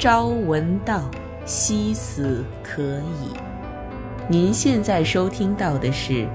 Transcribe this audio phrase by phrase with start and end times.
[0.00, 1.10] 朝闻道，
[1.44, 3.36] 夕死可矣。
[4.30, 6.26] 您现在收听到的是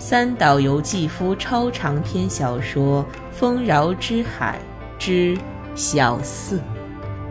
[0.00, 4.58] 三岛由纪夫超长篇小说《丰饶之海
[4.98, 5.36] 之
[5.74, 6.58] 小四》，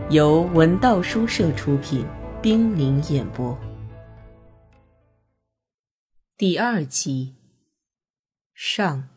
[0.08, 2.06] 由文道书社出品，
[2.40, 3.58] 冰凌演播。
[6.36, 7.34] 第二集
[8.54, 9.08] 上。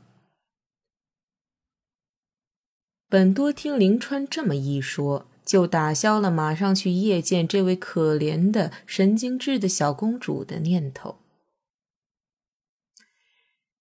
[3.08, 5.28] 本多听林川这么一说。
[5.46, 11.20] 就打消了马上去夜见这位可怜的神经质的小公主的念头。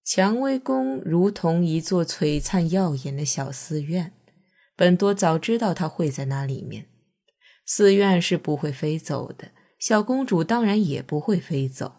[0.04, 4.12] 蔷薇宫如同一座璀璨耀眼的小寺院，
[4.76, 6.86] 本多早知道它会在那里面。
[7.64, 11.94] 寺院是不会飞走的，小公主当然也不会飞走。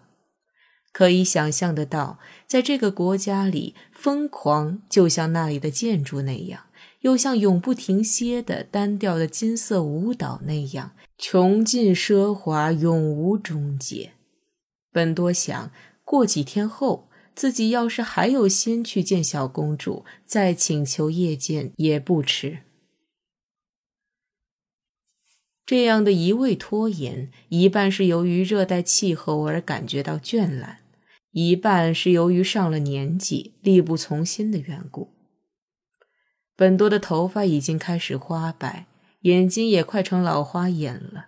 [0.91, 6.64] 可以想象得到，在这个国家里，疯狂就像那里的建筑那样。
[7.05, 14.13] 又像永不停歇的单调的金色舞蹈那样穷尽奢华，永无终结。
[14.91, 15.71] 本多想
[16.03, 22.61] 过几天后，自己要是还有心去见小公主，再请求夜见也不迟。
[25.63, 30.79] 这样的一味拖延，一半是由于热带气候而感觉到倦懒，
[31.33, 35.14] 一半是由于上了年纪力不从心的缘故。
[36.55, 38.87] 本多的头发已经开始花白，
[39.21, 41.27] 眼睛也快成老花眼了。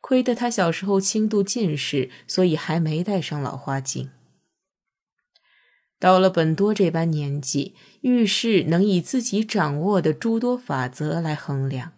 [0.00, 4.10] 亏得他小时候轻度近视，所以还没戴上老花镜。
[6.00, 11.92] 到了本多这般年纪，遇事能以自己掌握的诸多法则来衡量，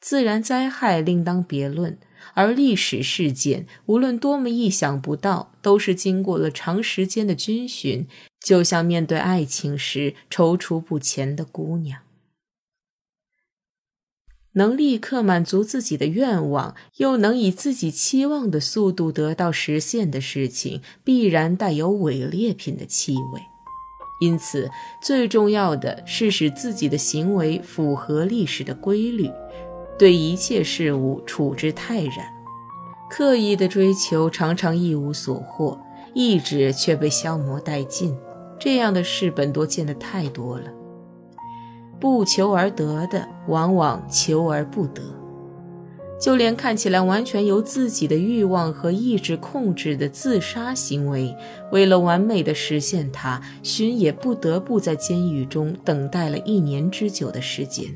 [0.00, 1.98] 自然灾害另当别论。
[2.34, 8.08] 而历史事件，无论多么意想不到，都是经过了长时间的遵循，
[8.40, 12.00] 就像面对爱情时踌躇不前的姑娘。
[14.52, 23.40] 能立刻满足自己的愿望，又能以自己期望的速度得到实现的事情，必然带有伪劣品的气味。
[24.20, 24.68] 因此，
[25.00, 29.30] 最重要的是使自己的行为符合历史的规律。
[29.96, 32.32] 对一切事物处之泰然，
[33.08, 35.80] 刻意的追求常常一无所获，
[36.14, 38.16] 意志却被消磨殆尽。
[38.58, 40.70] 这样的事本多见得太多了。
[42.00, 45.02] 不求而得的，往往求而不得。
[46.20, 51.32] 就连看起来完全由自己的欲望和意志控制的自杀行为，
[51.70, 57.86] 为了完美的实现它，勋也不得不在监狱中等待了一年之久的时间。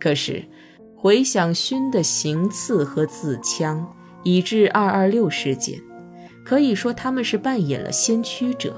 [0.00, 0.42] 可是，
[0.96, 3.86] 回想勋的行刺和自枪，
[4.22, 5.78] 以致二二六事件，
[6.48, 8.74] 可以说他们是扮演了先驱者，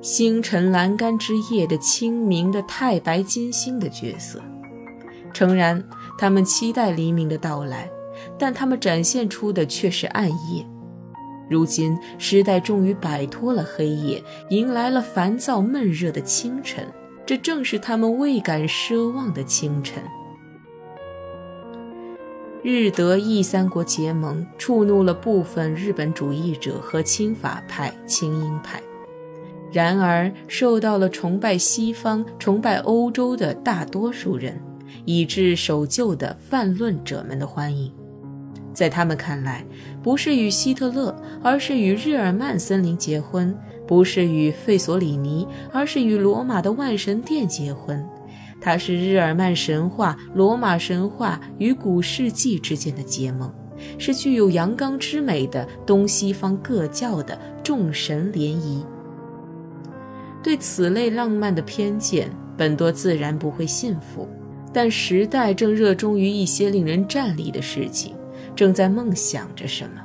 [0.00, 4.40] 星辰阑干之夜的清明的太白金星的角色。
[5.34, 5.82] 诚然，
[6.16, 7.90] 他们期待黎明的到来，
[8.38, 10.64] 但他们展现出的却是暗夜。
[11.50, 16.86] 如今，时代终于摆脱了黑夜，迎来了烦躁闷热的清晨。
[17.26, 20.00] 这正是他们未敢奢望的清晨。
[22.62, 28.80] 日德意三国结盟，触怒了部分日本主义者和亲法派、亲英派。
[29.72, 34.60] 然而，受到了崇拜西方、崇拜欧洲的大多数人，
[35.04, 37.92] 以致守旧的泛论者们的欢迎。
[38.72, 39.66] 在他们看来，
[40.00, 41.12] 不是与希特勒，
[41.42, 43.52] 而是与日耳曼森林结婚。
[43.84, 48.02] 不是与费索里尼，而是与罗马的万神殿结婚。
[48.62, 53.52] 它是日耳曼神话、罗马神话与古世纪之间的结盟，
[53.98, 58.86] 是具有阳刚之美的东西方各教的众神联谊。
[60.44, 64.28] 对此类浪漫的偏见，本多自然不会信服。
[64.72, 68.14] 但时代正热衷于一些令人战栗的事情，
[68.54, 70.00] 正在梦想着什么。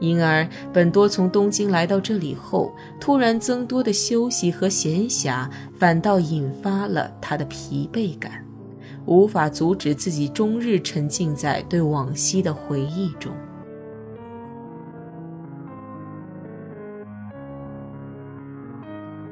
[0.00, 8.44] 因而，本多从东京来到这里后，突然增多的休息和闲暇，反倒引发了他的疲惫感，
[9.06, 13.32] 无法阻止自己终日沉浸在对往昔的回忆中。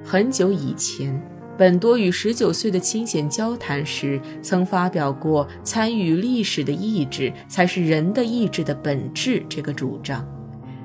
[0.05, 1.21] 很久以前，
[1.57, 10.27] 本多与十九岁的清显交谈时，曾发表过“参与历史的意志才是人的意志的本质”这个主张。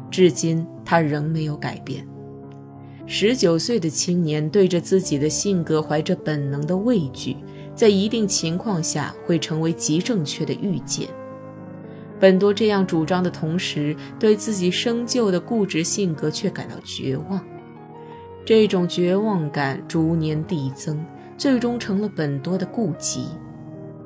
[0.09, 2.07] 至今，他仍没有改变。
[3.05, 7.37] 十九岁的青年对着自己的性格怀着本能的畏惧，
[7.73, 11.07] 在一定情况下会成为极正确的预见。
[12.19, 17.39] 本多这样主张的同时，对自己生就的固执性格却感到绝望。
[18.43, 21.05] 这种绝望感逐年递增，
[21.37, 23.27] 最终成了本多的痼疾。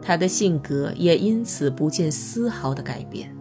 [0.01, 3.33] 他的性格也因此不见丝毫的改变。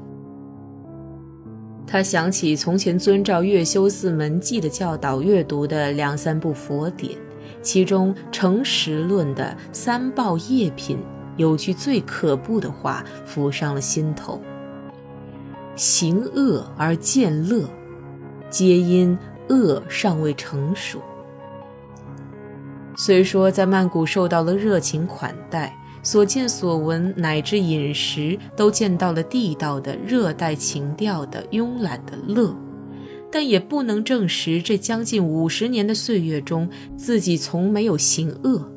[1.90, 7.18] 他想起从前遵照月修寺门迹的教导阅读的两三部佛典，
[7.60, 11.00] 其中《诚实论》的“三报业品”
[11.36, 14.40] 有句最可怖的话浮上了心头
[15.74, 17.68] ：“行恶而见乐，
[18.48, 21.00] 皆因恶尚未成熟。”
[22.96, 25.76] 虽说在曼谷受到了热情款待。
[26.02, 32.54] 所见所闻，乃至饮食，都见到了地道的热带情调的慵懒的乐，
[33.30, 38.70] 但也不能证实这将近五十年的岁月中，自己从没有行恶。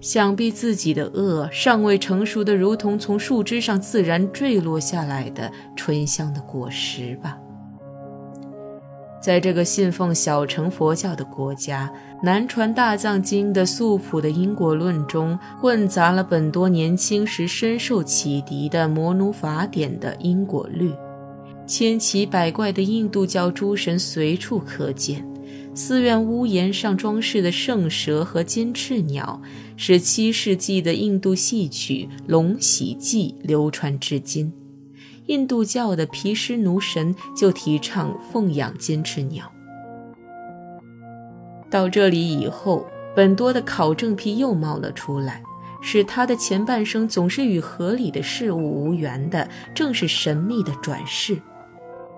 [0.00, 7.36] 想必自己的恶尚未成熟的，如同从树枝上自然坠落下来的醇香的果实吧。
[9.20, 20.90] 在这个信奉小乘佛教的国家，南传大藏经的素朴的因果论中，混杂了本多年轻时深受启迪的摩奴法典的因果律，
[21.66, 25.22] 千奇百怪的印度教诸神随处可见，
[25.74, 29.40] 寺院屋檐上装饰的圣蛇和金翅鸟，
[29.76, 34.50] 使七世纪的印度戏曲《龙喜记》流传至今。
[35.26, 39.50] 印度教的毗湿奴神就提倡奉养金翅鸟。
[41.70, 42.84] 到这里以后，
[43.14, 45.42] 本多的考证癖又冒了出来，
[45.80, 51.40] 使他的前半生总是与合理的事物无缘的，正是神秘的转世。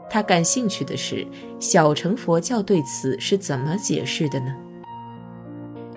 [0.09, 1.27] 他感兴趣的是，
[1.59, 4.55] 小乘佛教对此是怎么解释的呢？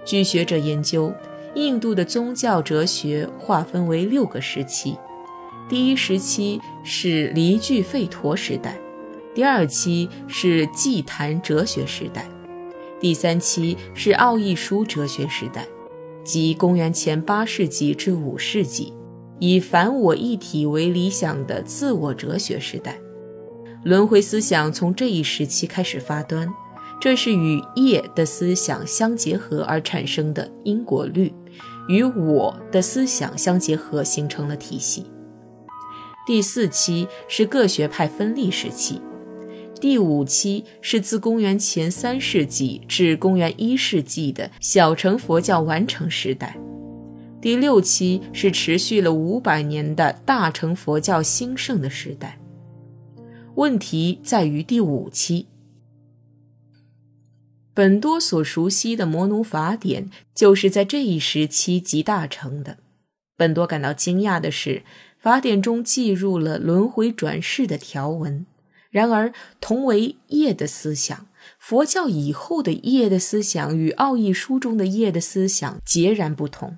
[0.03, 1.13] 据学者研究，
[1.55, 4.97] 印度的宗教哲学划分为六个时期。
[5.67, 8.77] 第一时期是离句吠陀时代，
[9.33, 12.29] 第二期是祭坛哲学时代，
[12.99, 15.65] 第三期是奥义书哲学时代，
[16.23, 18.93] 即公元前八世纪至五世纪，
[19.39, 22.99] 以凡我一体为理想的自我哲学时代。
[23.83, 26.47] 轮回思想从这一时期开始发端，
[27.01, 31.33] 这是与业的思想相结合而产生的因果律，
[31.87, 35.07] 与我的思想相结合形成了体系。
[36.25, 38.99] 第四期是各学派分立时期，
[39.79, 46.57] 第五期是自公元前三世纪至公元一世纪的小乘佛教完成时代，
[47.39, 52.39] 第六期是持续了五百年的大乘佛教兴盛的时代。
[53.53, 55.45] 问题在于第五期，
[57.75, 62.77] 本多所熟悉的摩奴法典就是在这一时期集大成的。
[63.37, 64.81] 本多感到惊讶的是。
[65.25, 68.45] 法典中记入了轮回转世的条文，
[68.91, 71.25] 然而同为业的思想，
[71.57, 76.77] 佛教以后的业的思想与奥义书中的业的思想截然不同。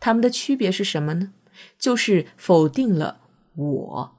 [0.00, 1.32] 它们的区别是什么呢？
[1.78, 3.20] 就是否定了
[3.56, 4.12] 我。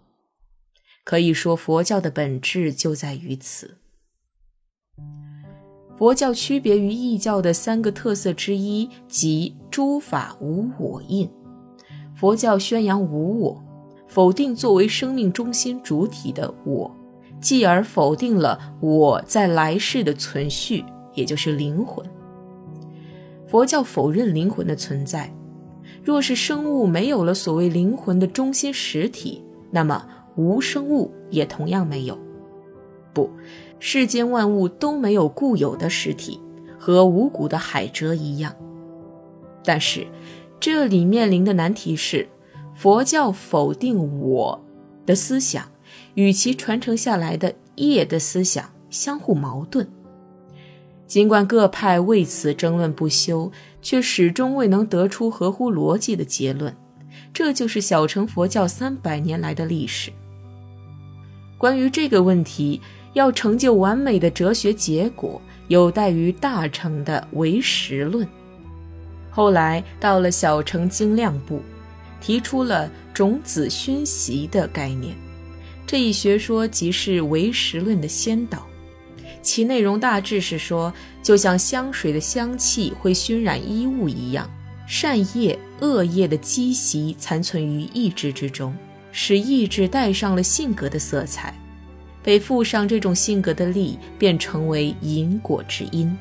[1.04, 3.77] 可以说，佛教的本质就在于此。
[5.95, 11.30] 佛教区别于异教的三个特色之一，即诸法无我印。
[12.19, 13.63] 佛教宣扬无我，
[14.10, 16.94] 否定作为生命中心主体的我，
[17.39, 20.83] 继而否定了我在来世的存续，
[21.13, 22.06] 也就是灵魂。
[23.48, 25.33] 佛教否认灵魂的存在。
[26.04, 32.18] 若是生物没有了所谓灵魂的中心实体，那么无生物也同样没有。
[33.14, 33.30] 不，
[33.80, 36.38] 世间万物都没有固有的实体，
[36.78, 38.54] 和无骨的海蜇一样。
[39.64, 40.06] 但是。
[40.59, 42.28] 这里面临的难题是，
[42.75, 44.61] 佛教否定我
[45.06, 45.66] 的思想
[46.16, 49.87] 与其传承下来的业的思想相互矛盾。
[51.07, 53.51] 尽管各派为此争论不休，
[53.81, 56.75] 却始终未能得出合乎逻辑的结论。
[57.33, 60.11] 这就是小乘佛教三百年来的历史。
[61.57, 62.80] 关于这个问题，
[63.13, 68.28] 要成就完美的哲学结果，有待于大乘的唯识论。
[69.30, 71.62] 后来到了小乘精量部，
[72.19, 75.16] 提出了种子熏习的概念。
[75.86, 78.66] 这一学说即是唯识论的先导。
[79.42, 80.94] 其内容大致是说，
[81.24, 84.50] 就像香水的香气会熏染衣物一样，
[84.86, 88.76] 善业、恶业的积习残存于意志之中，
[89.12, 91.57] 使意志带上了性格的色彩，
[92.21, 96.16] 被附上这种性格的力，便成为因果之因。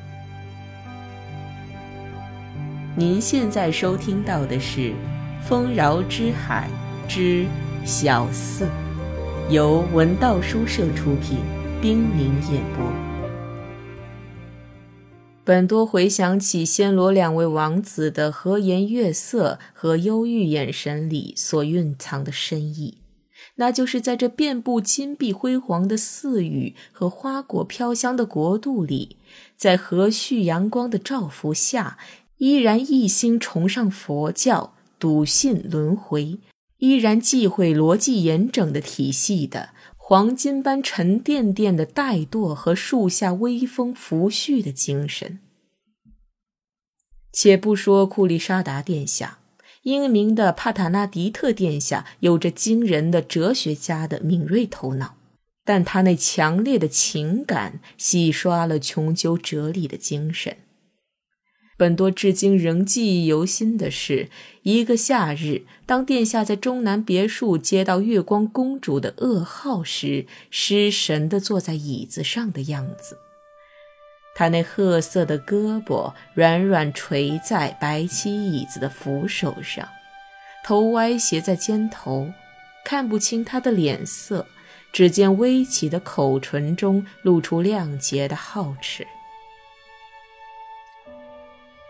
[2.99, 4.89] 您现在收听到的是
[5.41, 6.69] 《丰饶之海
[7.07, 7.45] 之
[7.85, 8.65] 小四》，
[9.49, 11.37] 由文道书社出品，
[11.81, 12.85] 冰凌演播。
[15.45, 22.97] 本多回想起暹罗两位王子的和颜悦色和忧郁眼神里所蕴藏的深意，
[23.55, 29.15] 那就是在这遍布金碧辉煌的寺宇和花果飘香的国度里，
[29.55, 31.97] 在和煦阳光的照拂下，
[32.39, 36.39] 依然一心崇尚佛教、笃信轮回，
[36.77, 39.69] 依然忌讳逻辑严整的体系的。
[39.95, 45.39] 黄金般沉甸甸的怠惰和树下微风拂絮的精神。
[47.31, 49.37] 且不说库利沙达殿下，
[49.83, 55.15] 英明的帕塔纳迪特殿下有着惊人的哲学家的敏锐头脑，
[55.63, 60.57] 但他那强烈的情感洗刷了穷究哲理的精神。
[61.79, 64.27] 本多至今仍记忆犹新的是，
[64.63, 73.17] 一个夏日，当殿下在中南别墅接到月光公主的噩耗时，失神地坐在椅子上的样子。
[74.35, 79.87] 他那褐色的胳膊软软垂在白漆椅子的扶手上，
[80.65, 82.27] 头歪斜在肩头，
[82.83, 84.45] 看不清他的脸色，
[84.91, 89.07] 只见微起的口唇中露出亮洁的皓齿。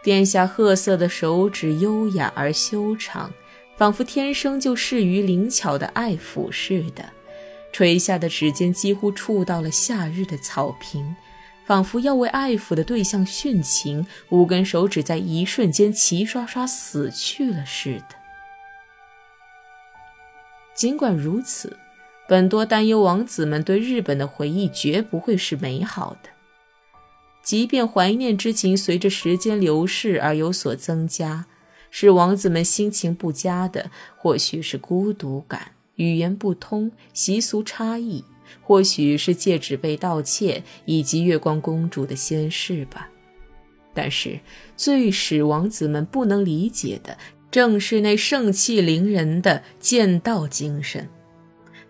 [0.10, 3.32] 殿下褐色的手指优雅而修长，
[3.78, 7.06] 仿佛天生就适于灵巧的爱抚似的。
[7.72, 11.16] 垂下的指尖几乎触到了夏日的草坪，
[11.63, 14.08] 仿佛要为爱抚的对象殉情。
[14.30, 18.16] 五根手指在一瞬间齐刷刷死去了似的。
[20.74, 21.78] 尽管如此，
[22.28, 26.30] 本多担忧王子们对日本的回忆绝不会是美好的。
[27.41, 31.46] 即便怀念之情随着时间流逝而有所增加，
[31.89, 38.24] 使王子们心情不佳的，或许是孤独感、语言不通、习俗差异，
[38.62, 43.10] 或许是戒指被盗窃以及月光公主的仙逝吧。
[43.93, 44.39] 但是，
[44.77, 47.17] 最使王子们不能理解的，
[47.50, 51.10] 正是那盛气凌人的剑道精神。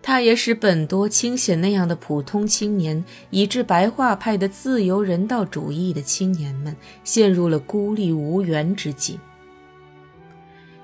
[0.02, 9.18] 他也使本多清显那样的普通青年，以致白话派的自由人道主义的青年们陷入了孤立无援之境。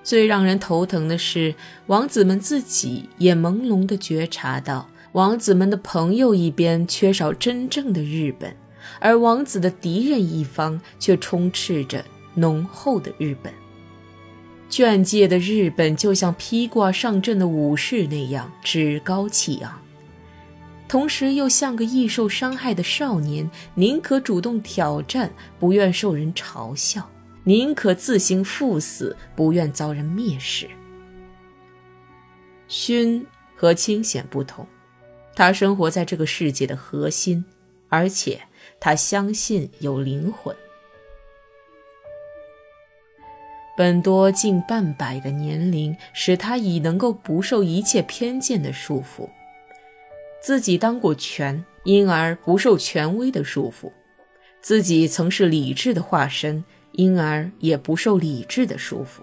[0.02, 1.54] 最让人头疼的是，
[1.86, 8.54] 王子们自己也朦胧地觉察到，王子们的朋友一边缺少真正的日本，
[9.00, 12.04] 而王子的敌人一方却充斥着
[12.34, 13.52] 浓厚的日本。
[14.68, 19.80] 卷界的日本就像披挂上阵的武士那样趾高气昂，
[20.88, 27.02] 同时又像个易受伤害的少年，宁可主动挑战，不愿受人嘲笑；
[27.44, 30.68] 宁可自行赴死，不愿遭人蔑视。
[32.68, 34.66] 勋和清显不同，
[35.34, 37.44] 他生活在这个世界的核心，
[37.88, 38.40] 而且
[38.80, 40.54] 他相信有灵魂。
[43.76, 49.28] 本多近半百的年龄使他已能够不受一切偏见的束缚，
[50.40, 53.92] 自己当过权，因而不受权威的束缚；
[54.62, 59.20] 自己曾是理智的化身，因而也不受理智的束缚。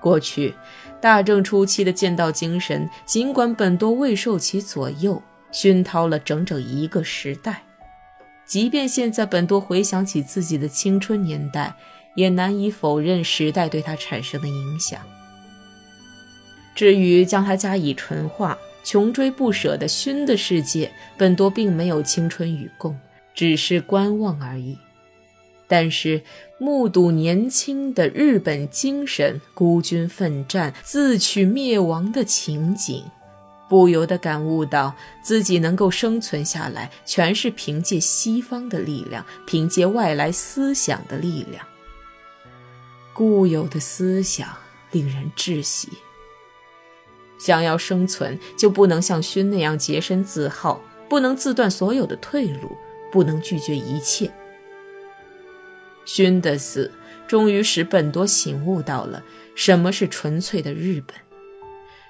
[0.00, 0.54] 过去
[1.00, 5.20] 大正初期的剑道精神，尽管本多未受其左右，
[5.50, 7.62] 熏陶了整整一个时代。
[8.44, 11.74] 即便现在本多回想起自己的青春年代，
[12.14, 15.00] 也难以否认时代对他产生的影响。
[16.74, 22.98] 至于将他加以纯化、穷追不舍的熏的世界，本多并没有青春与共，
[23.34, 24.76] 只是观望而已。
[25.66, 26.20] 但是
[26.58, 33.02] 目睹年轻的日本精神孤军奋战、自取灭亡的情景，
[33.68, 41.64] 不由得感悟到自己能够生存下来，全是凭借西方的力量，凭借外来思想的力量。
[43.14, 44.48] 固有的思想
[44.90, 45.88] 令人窒息。
[47.38, 52.76] 想要生存，就不能像勋那样洁身自好，不能自断所有的退路，
[53.12, 54.30] 不能拒绝一切。
[56.04, 56.90] 勋的死
[57.26, 59.22] 终于使本多醒悟到了
[59.54, 61.16] 什么是纯粹的日本。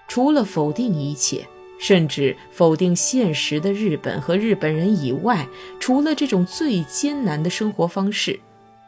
[0.07, 1.47] 除了否定一切，
[1.79, 5.49] 甚至否定现实的日本和日本人以外，
[5.81, 8.39] 除了这种最艰难的生活方式。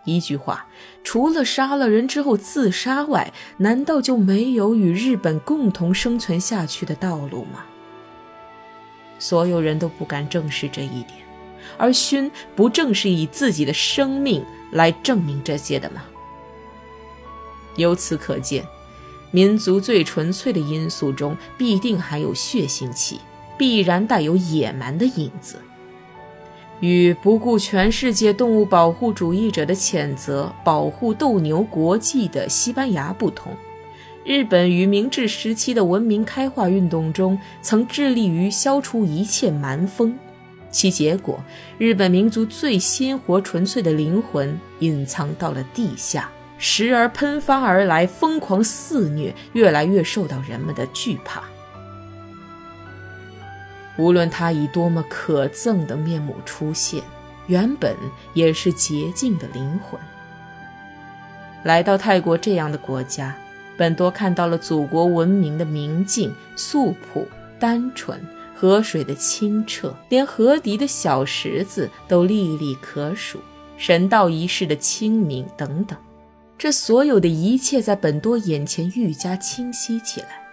[0.06, 0.66] 一句话，
[1.04, 7.66] 除了杀了人之后自杀外，难道就没有与日本共同生存下去的道路吗？
[9.18, 11.14] 所有人都不敢正视这一点，
[11.76, 16.04] 而勋不正是以自己的生命来证明这些的吗？
[17.76, 18.64] 由此可见，
[19.30, 23.20] 民族最纯粹的因素中必定含有血腥气，
[23.58, 25.60] 必然带有野蛮的影子。
[26.80, 33.52] 与不顾全世界动物保护主义者的谴责，保护斗牛国际的西班牙不同，
[34.24, 40.16] 日本于明治时期的文明开化运动中，曾致力于消除一切蛮风。
[40.70, 41.42] 其结果，
[41.78, 51.42] 日本民族最鲜活纯粹的灵魂隐藏到了地下，时而喷发而来，疯狂肆虐，越来越受到人们的惧怕。
[53.98, 57.02] 无论他以多么可憎的面目出现，
[57.46, 57.96] 原本
[58.34, 60.00] 也是洁净的灵魂。
[61.64, 63.34] 来到泰国这样的国家，
[63.76, 67.26] 本多看到了祖国文明的明净、素朴、
[67.58, 68.20] 单纯，
[68.54, 73.40] 河水的清澈，连河底的小石子都历历可数，
[73.76, 75.98] 神道仪式的清明等等，
[76.56, 80.45] 这所有的一切在本多眼前愈加清晰起来。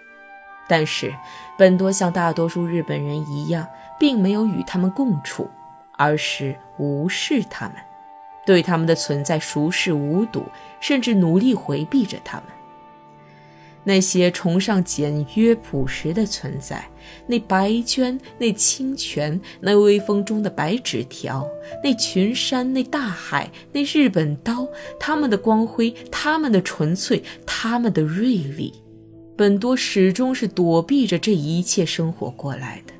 [0.67, 1.13] 但是，
[1.58, 3.67] 本多像大多数日本人一样，
[4.00, 5.50] 并没有与他们共处，
[5.98, 7.75] 而是无视他们，
[8.46, 10.46] 对他们的存在熟视无睹，
[10.79, 12.46] 甚至努力回避着他们。
[13.86, 16.86] 那些崇尚简约朴实的存在，
[17.27, 21.46] 那白绢，那清泉，那微风中的白纸条，
[21.84, 24.65] 那群山，那大海，那日本刀，
[24.98, 28.74] 他们的光辉，他们的纯粹，他们的锐利。
[29.35, 32.93] 本多始终是躲避着这一切生活过来的。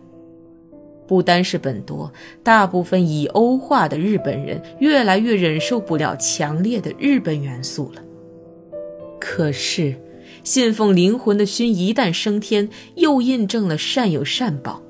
[1.06, 2.12] 不单是本多，
[2.42, 8.02] 大部分已欧化的日本人越来越忍受不了强烈的日本元素了。
[9.20, 9.96] 可是，
[10.44, 14.82] 信奉灵魂的熏一旦升天，又印证了善有善报。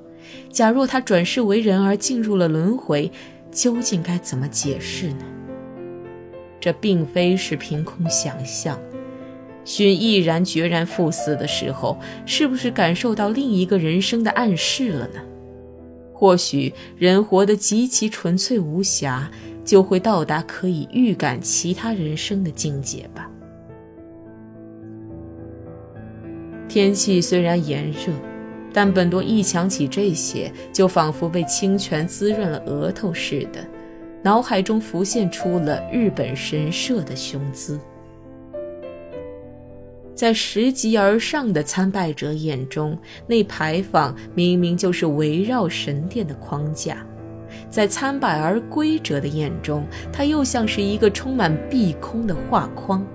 [0.50, 3.12] 假若他转世为人而进入了轮回，
[3.52, 5.26] 究竟该怎么解释呢？
[6.60, 8.80] 这并非是凭空想象。
[9.66, 15.22] 勋毅然决然赴死的时候，是不是感受到另一个人生的暗示了呢？
[16.14, 19.30] 或许人活得极其纯粹无瑕，
[19.66, 23.30] 就会到达可以预感其他人生的境界吧。
[26.70, 28.12] 天气虽然炎热，
[28.74, 33.60] 但本多一想起这些，就仿佛被清泉滋润了额头似的，
[34.24, 37.80] 脑海中浮现出了日本神社的雄姿。
[40.24, 46.96] 在拾级而上的参拜者眼中，那牌坊明明就是围绕神殿的框架；
[47.70, 53.06] 在参拜而归者的眼中，它又像是一个充满碧空的画框。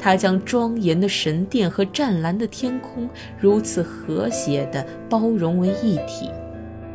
[0.00, 3.08] 它将庄严的神殿和湛蓝的天空
[3.38, 6.28] 如此和谐地包容为一体，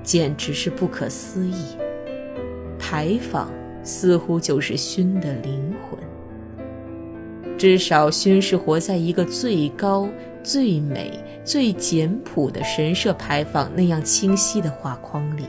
[0.03, 1.77] 简直是不可思议。
[2.77, 3.49] 牌坊
[3.81, 6.00] 似乎就是熏的灵魂。
[7.61, 10.09] 至少，勋是活在一个最高、
[10.41, 11.11] 最美、
[11.43, 15.43] 最简朴的神社牌坊那样清晰的画框里。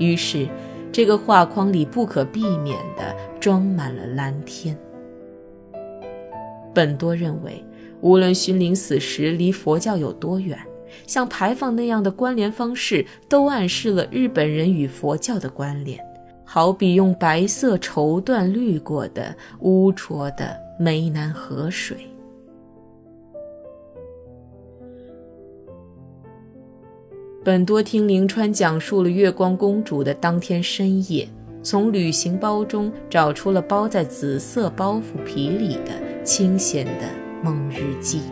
[0.00, 0.48] 于是，
[0.90, 4.76] 这个画框里不可避免地装满了蓝天。
[6.74, 7.64] 本多认为，
[8.00, 10.58] 无论勋临死时离佛教有多远，
[11.06, 16.04] 像牌坊那样的关联方式，都暗示了日本人与佛教的关联。
[16.44, 21.98] 好比用白色绸缎滤过的污浊的湄南河水。
[27.44, 31.28] 本多听灵川讲述了月光公主的当天深夜，
[31.62, 37.08] 从旅行包中找出了包在紫色包袱皮里的清闲的
[37.42, 38.22] 梦日记。